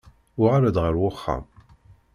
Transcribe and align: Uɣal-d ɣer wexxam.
Uɣal-d 0.41 0.77
ɣer 0.83 0.93
wexxam. 0.99 1.43